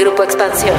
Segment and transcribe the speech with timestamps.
[0.00, 0.74] Grupo Expansión.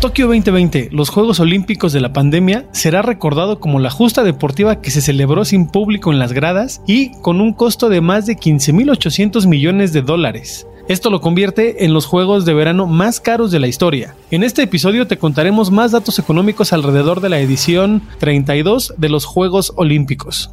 [0.00, 4.92] Tokio 2020, los Juegos Olímpicos de la pandemia, será recordado como la justa deportiva que
[4.92, 9.48] se celebró sin público en las gradas y con un costo de más de 15.800
[9.48, 10.68] millones de dólares.
[10.86, 14.14] Esto lo convierte en los Juegos de Verano más caros de la historia.
[14.30, 19.24] En este episodio te contaremos más datos económicos alrededor de la edición 32 de los
[19.24, 20.50] Juegos Olímpicos.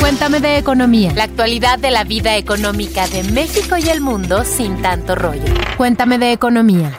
[0.00, 1.12] Cuéntame de economía.
[1.14, 5.44] La actualidad de la vida económica de México y el mundo sin tanto rollo.
[5.76, 6.96] Cuéntame de economía.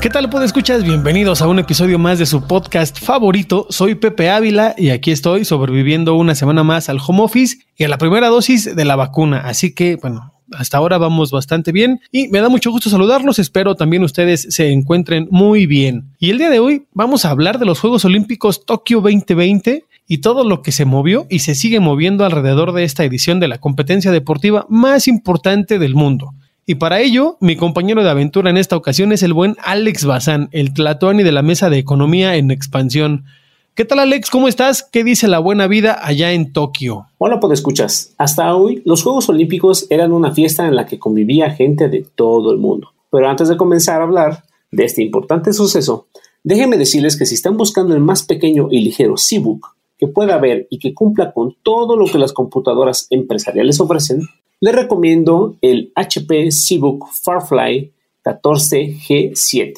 [0.00, 0.84] ¿Qué tal, puede escuchas?
[0.84, 3.66] Bienvenidos a un episodio más de su podcast favorito.
[3.70, 7.88] Soy Pepe Ávila y aquí estoy sobreviviendo una semana más al home office y a
[7.88, 9.40] la primera dosis de la vacuna.
[9.40, 13.40] Así que, bueno, hasta ahora vamos bastante bien y me da mucho gusto saludarlos.
[13.40, 16.14] Espero también ustedes se encuentren muy bien.
[16.20, 20.18] Y el día de hoy vamos a hablar de los Juegos Olímpicos Tokio 2020 y
[20.18, 23.58] todo lo que se movió y se sigue moviendo alrededor de esta edición de la
[23.58, 26.32] competencia deportiva más importante del mundo.
[26.64, 30.48] Y para ello, mi compañero de aventura en esta ocasión es el buen Alex Bazán,
[30.52, 33.24] el Tlatoani de la Mesa de Economía en Expansión.
[33.74, 34.30] ¿Qué tal Alex?
[34.30, 34.82] ¿Cómo estás?
[34.82, 37.06] ¿Qué dice la buena vida allá en Tokio?
[37.18, 38.14] Hola, pues escuchas.
[38.18, 42.50] Hasta hoy, los Juegos Olímpicos eran una fiesta en la que convivía gente de todo
[42.50, 42.92] el mundo.
[43.10, 46.08] Pero antes de comenzar a hablar de este importante suceso,
[46.44, 50.66] déjenme decirles que si están buscando el más pequeño y ligero Seabook que pueda ver
[50.70, 54.22] y que cumpla con todo lo que las computadoras empresariales ofrecen,
[54.60, 57.92] le recomiendo el HP ZBook Farfly
[58.24, 59.74] 14G7.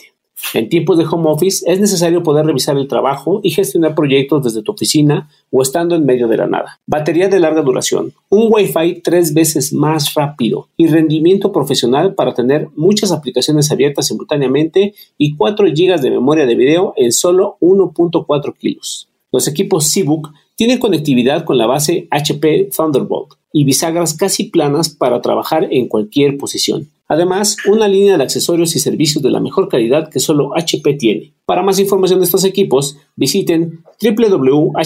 [0.55, 4.63] En tiempos de home office es necesario poder revisar el trabajo y gestionar proyectos desde
[4.63, 6.81] tu oficina o estando en medio de la nada.
[6.87, 12.69] Batería de larga duración, un Wi-Fi tres veces más rápido y rendimiento profesional para tener
[12.75, 19.10] muchas aplicaciones abiertas simultáneamente y 4 GB de memoria de video en solo 1.4 kilos.
[19.33, 25.21] Los equipos ZBook tienen conectividad con la base HP Thunderbolt y bisagras casi planas para
[25.21, 26.89] trabajar en cualquier posición.
[27.09, 31.33] Además, una línea de accesorios y servicios de la mejor calidad que solo HP tiene.
[31.45, 34.77] Para más información de estos equipos, visiten www.hp.com.mx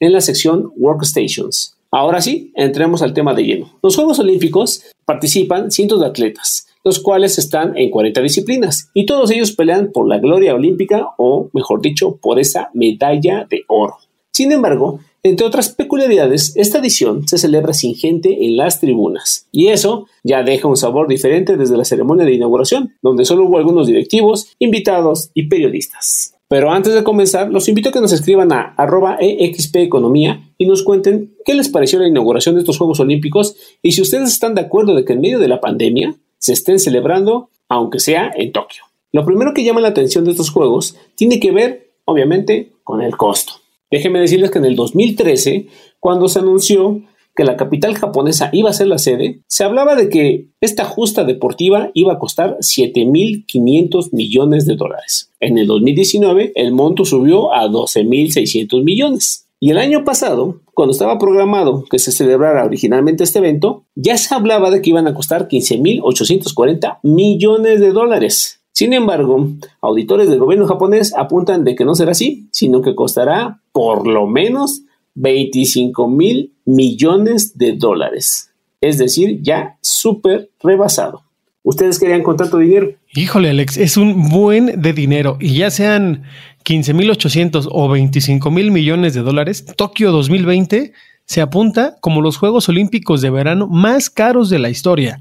[0.00, 1.76] en la sección Workstations.
[1.92, 3.78] Ahora sí, entremos al tema de lleno.
[3.80, 9.30] Los Juegos Olímpicos participan cientos de atletas, los cuales están en 40 disciplinas, y todos
[9.30, 13.96] ellos pelean por la gloria olímpica o, mejor dicho, por esa medalla de oro.
[14.30, 19.68] Sin embargo, entre otras peculiaridades, esta edición se celebra sin gente en las tribunas, y
[19.68, 23.86] eso ya deja un sabor diferente desde la ceremonia de inauguración, donde solo hubo algunos
[23.86, 26.34] directivos, invitados y periodistas.
[26.46, 30.82] Pero antes de comenzar, los invito a que nos escriban a arroba Economía y nos
[30.82, 34.60] cuenten qué les pareció la inauguración de estos Juegos Olímpicos y si ustedes están de
[34.60, 38.84] acuerdo de que en medio de la pandemia se estén celebrando, aunque sea en Tokio.
[39.12, 43.16] Lo primero que llama la atención de estos Juegos tiene que ver, obviamente, con el
[43.16, 43.54] costo.
[43.90, 45.68] Déjenme decirles que en el 2013,
[46.00, 47.00] cuando se anunció
[47.36, 51.24] que la capital japonesa iba a ser la sede, se hablaba de que esta justa
[51.24, 55.30] deportiva iba a costar 7.500 millones de dólares.
[55.40, 59.43] En el 2019, el monto subió a 12.600 millones.
[59.60, 64.34] Y el año pasado, cuando estaba programado que se celebrara originalmente este evento, ya se
[64.34, 68.60] hablaba de que iban a costar 15.840 millones de dólares.
[68.72, 69.48] Sin embargo,
[69.80, 74.26] auditores del gobierno japonés apuntan de que no será así, sino que costará por lo
[74.26, 74.82] menos
[75.14, 78.50] 25 mil millones de dólares.
[78.80, 81.23] Es decir, ya súper rebasado.
[81.64, 82.92] ¿Ustedes querían con tanto dinero?
[83.14, 85.38] Híjole, Alex, es un buen de dinero.
[85.40, 86.22] Y ya sean
[86.62, 90.92] 15 mil 800 o 25 mil millones de dólares, Tokio 2020
[91.26, 95.20] se apunta como los Juegos Olímpicos de verano más caros de la historia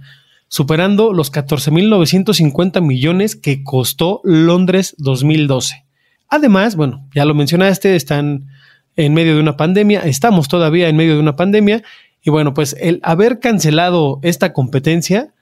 [0.53, 5.83] superando los 14.950 millones que costó Londres 2012.
[6.29, 8.45] Además, bueno, ya lo mencionaste, están
[8.95, 11.81] en medio de una pandemia, estamos todavía en medio de una pandemia,
[12.21, 15.33] y bueno, pues el haber cancelado esta competencia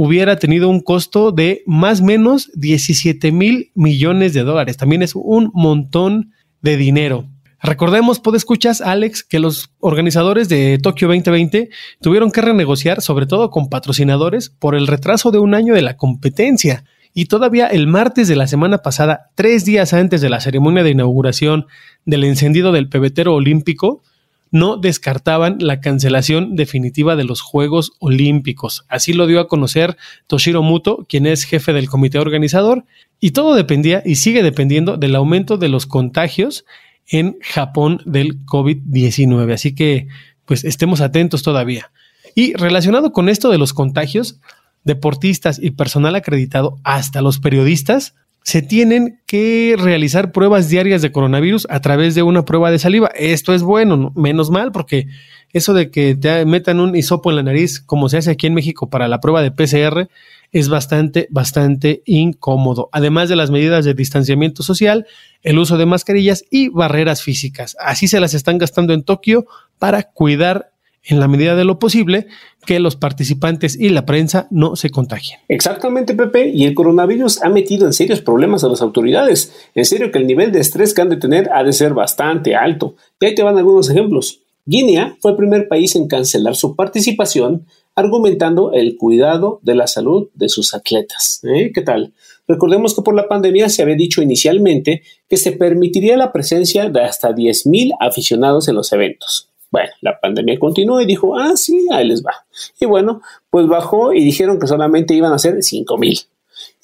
[0.00, 4.76] hubiera tenido un costo de más o menos 17 mil millones de dólares.
[4.76, 6.30] También es un montón
[6.62, 7.26] de dinero.
[7.60, 11.70] Recordemos, escuchas, Alex, que los organizadores de Tokio 2020
[12.00, 15.96] tuvieron que renegociar, sobre todo con patrocinadores, por el retraso de un año de la
[15.96, 16.84] competencia.
[17.12, 20.90] Y todavía el martes de la semana pasada, tres días antes de la ceremonia de
[20.90, 21.66] inauguración
[22.04, 24.04] del encendido del pebetero olímpico,
[24.50, 28.84] no descartaban la cancelación definitiva de los Juegos Olímpicos.
[28.88, 29.96] Así lo dio a conocer
[30.26, 32.84] Toshiro Muto, quien es jefe del comité organizador,
[33.20, 36.64] y todo dependía y sigue dependiendo del aumento de los contagios
[37.06, 39.52] en Japón del COVID-19.
[39.52, 40.08] Así que,
[40.44, 41.90] pues, estemos atentos todavía.
[42.34, 44.40] Y relacionado con esto de los contagios,
[44.84, 48.14] deportistas y personal acreditado, hasta los periodistas,
[48.48, 53.10] se tienen que realizar pruebas diarias de coronavirus a través de una prueba de saliva.
[53.14, 55.06] Esto es bueno, menos mal, porque
[55.52, 58.54] eso de que te metan un hisopo en la nariz, como se hace aquí en
[58.54, 60.08] México para la prueba de PCR,
[60.50, 62.88] es bastante, bastante incómodo.
[62.90, 65.06] Además de las medidas de distanciamiento social,
[65.42, 67.76] el uso de mascarillas y barreras físicas.
[67.78, 69.44] Así se las están gastando en Tokio
[69.78, 70.70] para cuidar
[71.04, 72.26] en la medida de lo posible,
[72.66, 75.40] que los participantes y la prensa no se contagien.
[75.48, 79.52] Exactamente, Pepe, y el coronavirus ha metido en serios problemas a las autoridades.
[79.74, 82.54] En serio que el nivel de estrés que han de tener ha de ser bastante
[82.54, 82.96] alto.
[83.20, 84.40] Y ahí te van algunos ejemplos.
[84.66, 87.64] Guinea fue el primer país en cancelar su participación
[87.94, 91.40] argumentando el cuidado de la salud de sus atletas.
[91.42, 91.72] ¿Eh?
[91.74, 92.12] ¿Qué tal?
[92.46, 97.00] Recordemos que por la pandemia se había dicho inicialmente que se permitiría la presencia de
[97.02, 99.48] hasta 10.000 aficionados en los eventos.
[99.70, 102.46] Bueno, la pandemia continuó y dijo, ah, sí, ahí les va.
[102.80, 103.20] Y bueno,
[103.50, 106.18] pues bajó y dijeron que solamente iban a ser cinco mil.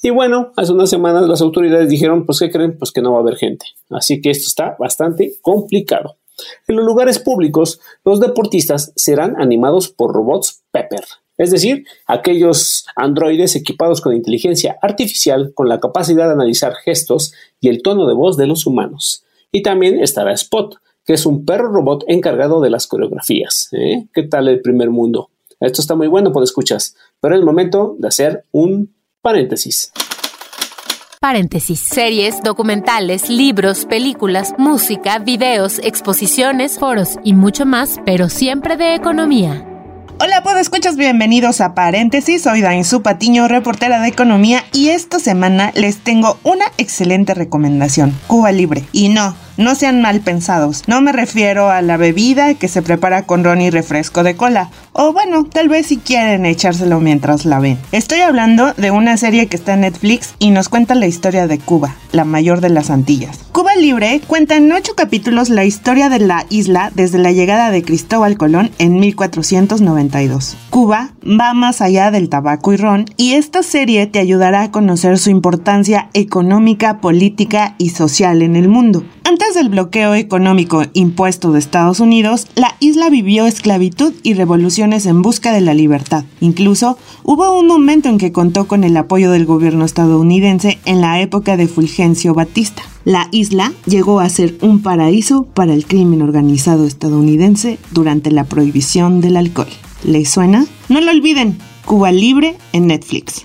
[0.03, 2.77] Y bueno, hace unas semanas las autoridades dijeron, pues, ¿qué creen?
[2.79, 3.67] Pues que no va a haber gente.
[3.91, 6.19] Así que esto está bastante complicado.
[6.69, 11.05] En los lugares públicos, los deportistas serán animados por robots Pepper,
[11.37, 17.69] es decir, aquellos androides equipados con inteligencia artificial con la capacidad de analizar gestos y
[17.69, 19.25] el tono de voz de los humanos.
[19.51, 23.69] Y también estará Spot, que es un perro robot encargado de las coreografías.
[23.73, 24.07] ¿eh?
[24.13, 25.31] ¿Qué tal el primer mundo?
[25.61, 29.93] Esto está muy bueno, por escuchas, pero es el momento de hacer un paréntesis.
[31.21, 31.81] Paréntesis.
[31.81, 39.67] Series, documentales, libros, películas, música, videos, exposiciones, foros y mucho más, pero siempre de economía.
[40.21, 42.43] Hola, pues escuchas, bienvenidos a Paréntesis.
[42.43, 48.53] Soy Dainzu Patiño, reportera de economía, y esta semana les tengo una excelente recomendación: Cuba
[48.53, 48.85] Libre.
[48.93, 50.83] Y no, no sean mal pensados.
[50.87, 54.71] No me refiero a la bebida que se prepara con ron y refresco de cola.
[54.93, 57.79] O bueno, tal vez si quieren echárselo mientras la ven.
[57.93, 61.59] Estoy hablando de una serie que está en Netflix y nos cuenta la historia de
[61.59, 63.41] Cuba, la mayor de las Antillas.
[63.53, 67.83] Cuba Libre cuenta en ocho capítulos la historia de la isla desde la llegada de
[67.83, 70.57] Cristóbal Colón en 1492.
[70.71, 75.19] Cuba va más allá del tabaco y ron y esta serie te ayudará a conocer
[75.19, 79.05] su importancia económica, política y social en el mundo.
[79.45, 85.21] Antes del bloqueo económico impuesto de Estados Unidos, la isla vivió esclavitud y revoluciones en
[85.21, 86.25] busca de la libertad.
[86.41, 91.21] Incluso hubo un momento en que contó con el apoyo del gobierno estadounidense en la
[91.21, 92.85] época de Fulgencio Batista.
[93.05, 99.21] La isla llegó a ser un paraíso para el crimen organizado estadounidense durante la prohibición
[99.21, 99.69] del alcohol.
[100.05, 100.65] ¿Les suena?
[100.89, 103.45] No lo olviden, Cuba Libre en Netflix.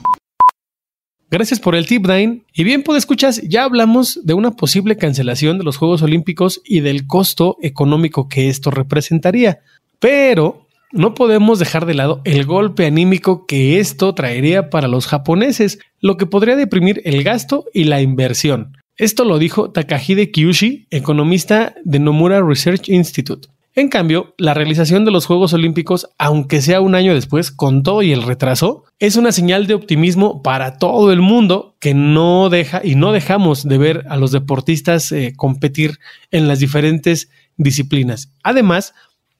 [1.31, 2.43] Gracias por el tip, Dain.
[2.53, 6.79] Y bien, pues escuchas, ya hablamos de una posible cancelación de los Juegos Olímpicos y
[6.79, 9.59] del costo económico que esto representaría.
[9.99, 15.77] Pero no podemos dejar de lado el golpe anímico que esto traería para los japoneses,
[15.99, 18.75] lo que podría deprimir el gasto y la inversión.
[18.97, 23.49] Esto lo dijo Takahide Kyushi, economista de Nomura Research Institute.
[23.79, 28.01] En cambio, la realización de los Juegos Olímpicos, aunque sea un año después, con todo
[28.01, 32.81] y el retraso, es una señal de optimismo para todo el mundo que no deja
[32.83, 35.97] y no dejamos de ver a los deportistas eh, competir
[36.29, 38.33] en las diferentes disciplinas.
[38.43, 38.93] Además,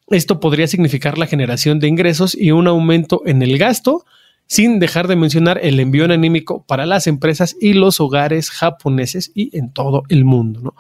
[0.07, 4.06] esto podría significar la generación de ingresos y un aumento en el gasto,
[4.47, 9.53] sin dejar de mencionar el envío anímico para las empresas y los hogares japoneses y
[9.57, 10.62] en todo el mundo.
[10.62, 10.75] ¿no?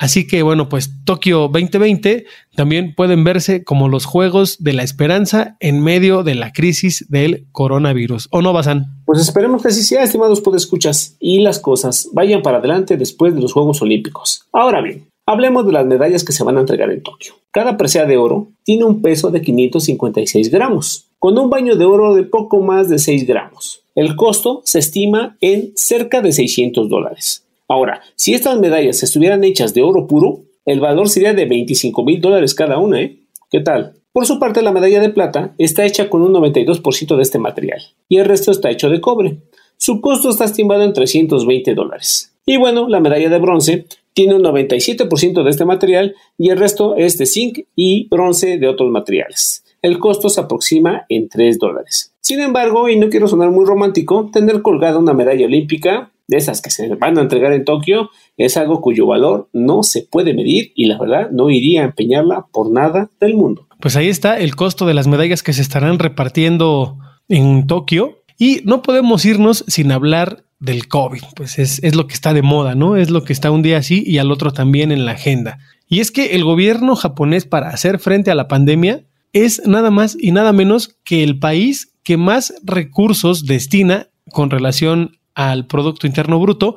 [0.00, 2.24] Así que bueno, pues Tokio 2020
[2.56, 7.46] también pueden verse como los Juegos de la Esperanza en medio de la crisis del
[7.52, 8.28] coronavirus.
[8.30, 9.02] ¿O no, Basan?
[9.04, 13.42] Pues esperemos que así sea, estimados podescuchas, y las cosas vayan para adelante después de
[13.42, 14.48] los Juegos Olímpicos.
[14.52, 17.34] Ahora bien, hablemos de las medallas que se van a entregar en Tokio.
[17.50, 22.14] Cada presea de oro tiene un peso de 556 gramos, con un baño de oro
[22.14, 23.82] de poco más de 6 gramos.
[23.94, 27.44] El costo se estima en cerca de 600 dólares.
[27.70, 32.20] Ahora, si estas medallas estuvieran hechas de oro puro, el valor sería de 25 mil
[32.20, 33.20] dólares cada una, ¿eh?
[33.48, 33.94] ¿Qué tal?
[34.12, 37.80] Por su parte, la medalla de plata está hecha con un 92% de este material
[38.08, 39.38] y el resto está hecho de cobre.
[39.76, 42.36] Su costo está estimado en 320 dólares.
[42.44, 46.96] Y bueno, la medalla de bronce tiene un 97% de este material y el resto
[46.96, 49.62] es de zinc y bronce de otros materiales.
[49.82, 52.14] El costo se aproxima en 3 dólares.
[52.20, 56.60] Sin embargo, y no quiero sonar muy romántico, tener colgada una medalla olímpica de esas
[56.62, 60.72] que se van a entregar en Tokio es algo cuyo valor no se puede medir
[60.76, 63.66] y la verdad no iría a empeñarla por nada del mundo.
[63.80, 68.60] Pues ahí está el costo de las medallas que se estarán repartiendo en Tokio y
[68.64, 72.74] no podemos irnos sin hablar del COVID, pues es, es lo que está de moda,
[72.74, 72.96] ¿no?
[72.96, 75.58] Es lo que está un día así y al otro también en la agenda.
[75.88, 80.16] Y es que el gobierno japonés para hacer frente a la pandemia es nada más
[80.18, 86.40] y nada menos que el país que más recursos destina con relación al Producto Interno
[86.40, 86.76] Bruto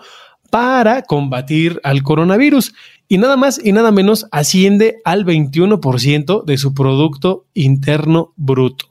[0.49, 2.73] para combatir al coronavirus
[3.07, 8.87] y nada más y nada menos asciende al 21% de su Producto Interno Bruto.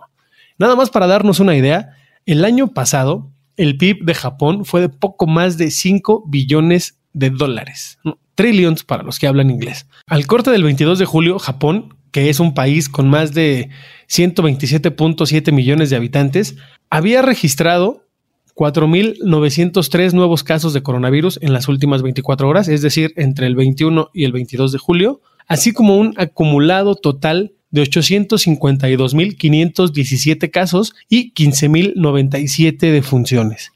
[0.59, 4.88] Nada más para darnos una idea, el año pasado el PIB de Japón fue de
[4.88, 7.99] poco más de 5 billones de dólares,
[8.35, 9.87] trillions para los que hablan inglés.
[10.07, 13.71] Al corte del 22 de julio, Japón, que es un país con más de
[14.09, 16.54] 127.7 millones de habitantes,
[16.90, 18.07] había registrado
[18.54, 24.11] 4.903 nuevos casos de coronavirus en las últimas 24 horas, es decir, entre el 21
[24.12, 32.78] y el 22 de julio, así como un acumulado total de 852.517 casos y 15.097
[32.78, 33.73] defunciones.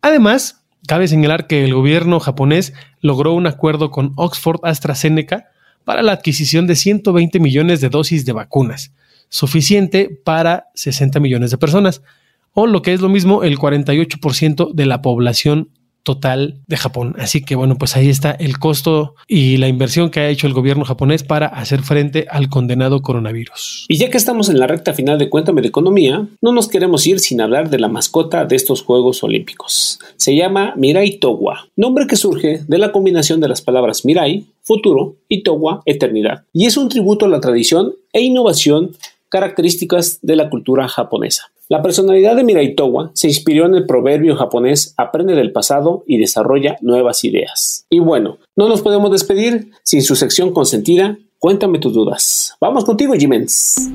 [0.00, 5.50] Además, cabe señalar que el gobierno japonés logró un acuerdo con Oxford AstraZeneca
[5.86, 8.92] para la adquisición de 120 millones de dosis de vacunas,
[9.28, 12.02] suficiente para 60 millones de personas,
[12.50, 15.70] o lo que es lo mismo, el 48% de la población
[16.06, 17.16] total de Japón.
[17.18, 20.52] Así que bueno, pues ahí está el costo y la inversión que ha hecho el
[20.52, 23.86] gobierno japonés para hacer frente al condenado coronavirus.
[23.88, 27.04] Y ya que estamos en la recta final de Cuéntame de Economía, no nos queremos
[27.08, 29.98] ir sin hablar de la mascota de estos Juegos Olímpicos.
[30.16, 35.16] Se llama Mirai Towa, nombre que surge de la combinación de las palabras Mirai, futuro,
[35.28, 36.44] y Towa, eternidad.
[36.52, 38.92] Y es un tributo a la tradición e innovación
[39.28, 41.50] características de la cultura japonesa.
[41.68, 46.76] La personalidad de Miraitowa se inspiró en el proverbio japonés aprende del pasado y desarrolla
[46.80, 47.86] nuevas ideas.
[47.90, 52.54] Y bueno, no nos podemos despedir sin su sección consentida, cuéntame tus dudas.
[52.60, 53.90] Vamos contigo, Jimens.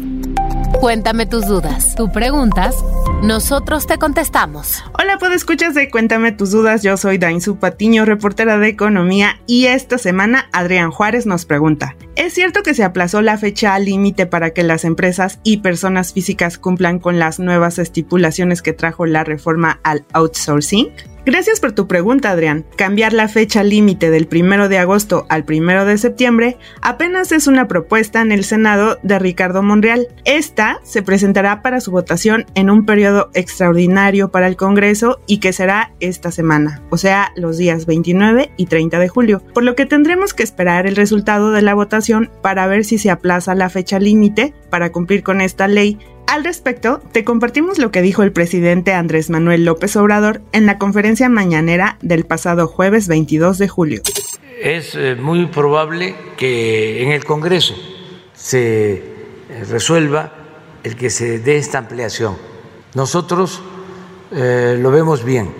[0.79, 1.95] Cuéntame tus dudas.
[1.95, 2.75] Tú preguntas,
[3.24, 4.83] nosotros te contestamos.
[4.98, 6.81] Hola, pues escuchas de Cuéntame tus dudas.
[6.81, 12.33] Yo soy Dainzu Patiño, reportera de Economía, y esta semana Adrián Juárez nos pregunta: ¿Es
[12.33, 17.00] cierto que se aplazó la fecha límite para que las empresas y personas físicas cumplan
[17.00, 20.89] con las nuevas estipulaciones que trajo la reforma al outsourcing?
[21.24, 22.66] Gracias por tu pregunta, Adrián.
[22.75, 27.68] Cambiar la fecha límite del 1 de agosto al 1 de septiembre apenas es una
[27.68, 30.08] propuesta en el Senado de Ricardo Monreal.
[30.25, 35.54] Esta se presentará para su votación en un periodo extraordinario para el Congreso y que
[35.54, 39.86] será esta semana, o sea, los días 29 y 30 de julio, por lo que
[39.86, 44.00] tendremos que esperar el resultado de la votación para ver si se aplaza la fecha
[44.00, 46.00] límite para cumplir con esta ley
[46.32, 50.78] al respecto, te compartimos lo que dijo el presidente Andrés Manuel López Obrador en la
[50.78, 54.02] conferencia mañanera del pasado jueves 22 de julio.
[54.62, 57.76] Es eh, muy probable que en el Congreso
[58.34, 59.04] se eh,
[59.70, 60.32] resuelva
[60.86, 62.38] el que se dé esta ampliación.
[62.96, 63.62] Nosotros
[64.32, 65.54] eh, lo vemos bien,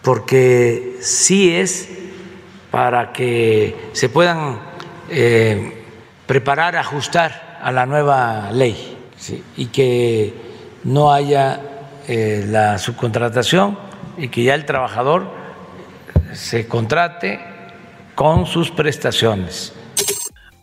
[0.00, 1.86] porque sí es
[2.70, 4.60] para que se puedan
[6.26, 8.97] preparar, ajustar a la nueva ley
[9.56, 10.34] y que
[10.84, 11.60] no haya
[12.06, 13.78] eh, la subcontratación
[14.16, 15.30] y que ya el trabajador
[16.32, 17.40] se contrate
[18.14, 19.72] con sus prestaciones.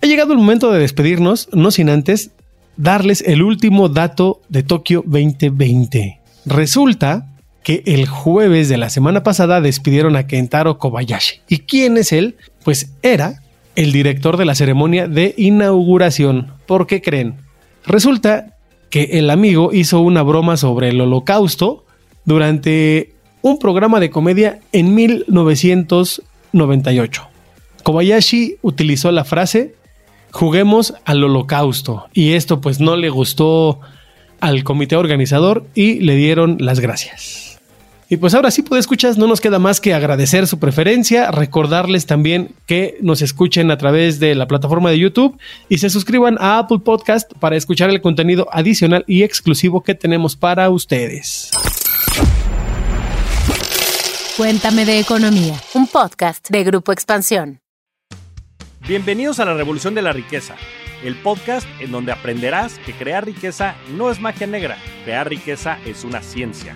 [0.02, 2.32] Ha llegado el momento de despedirnos, no sin antes
[2.78, 6.20] darles el último dato de Tokio 2020.
[6.46, 7.28] Resulta
[7.64, 11.42] que el jueves de la semana pasada despidieron a Kentaro Kobayashi.
[11.48, 12.36] ¿Y quién es él?
[12.64, 13.42] Pues era
[13.76, 16.54] el director de la ceremonia de inauguración.
[16.68, 17.45] ¿Por qué creen?
[17.88, 18.58] Resulta
[18.90, 21.86] que el amigo hizo una broma sobre el holocausto
[22.26, 27.28] durante un programa de comedia en 1998.
[27.84, 29.76] Kobayashi utilizó la frase
[30.36, 33.80] juguemos al holocausto y esto pues no le gustó
[34.42, 37.45] al comité organizador y le dieron las gracias.
[38.08, 42.06] Y pues ahora sí, pues escuchas, no nos queda más que agradecer su preferencia, recordarles
[42.06, 46.60] también que nos escuchen a través de la plataforma de YouTube y se suscriban a
[46.60, 51.50] Apple Podcast para escuchar el contenido adicional y exclusivo que tenemos para ustedes.
[54.38, 57.62] Cuéntame de economía, un podcast de Grupo Expansión.
[58.88, 60.56] Bienvenidos a la Revolución de la Riqueza,
[61.04, 66.04] el podcast en donde aprenderás que crear riqueza no es magia negra, crear riqueza es
[66.04, 66.76] una ciencia.